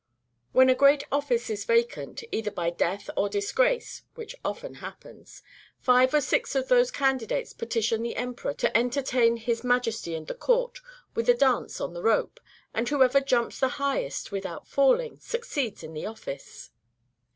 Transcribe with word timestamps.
When 0.51 0.67
a 0.71 0.73
great 0.73 1.03
office 1.11 1.47
is 1.51 1.63
vacant, 1.63 2.23
either 2.31 2.49
by 2.49 2.71
death 2.71 3.07
or 3.15 3.29
disgrace 3.29 4.01
(which 4.15 4.35
often 4.43 4.73
happens), 4.81 5.43
five 5.79 6.11
or 6.15 6.21
six 6.21 6.55
of 6.55 6.69
those 6.69 6.89
candidates 6.89 7.53
petition 7.53 8.01
the 8.01 8.15
emperor 8.15 8.55
to 8.55 8.75
entertain 8.75 9.37
his 9.37 9.63
Majesty 9.63 10.15
and 10.15 10.25
the 10.25 10.33
court 10.33 10.79
with 11.13 11.29
a 11.29 11.35
dance 11.35 11.79
on 11.79 11.93
the 11.93 12.01
rope, 12.01 12.39
and 12.73 12.89
whoever 12.89 13.21
jumps 13.21 13.59
the 13.59 13.67
highest, 13.77 14.31
without 14.31 14.67
falling, 14.67 15.19
succeeds 15.19 15.83
in 15.83 15.93
the 15.93 16.07
office. 16.07 16.71